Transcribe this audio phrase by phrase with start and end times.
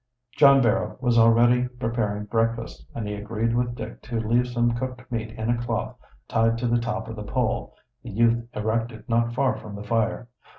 [0.31, 5.03] John Barrow was already preparing breakfast, and he agreed with Dick to leave some cooked
[5.11, 5.95] meat in a cloth
[6.27, 10.27] tied to the top of the pole the youth erected not far from the fire.